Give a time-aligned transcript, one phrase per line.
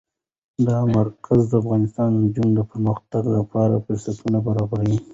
[0.67, 4.97] دا مرکز د افغان نجونو د پرمختګ لپاره فرصتونه برابروي.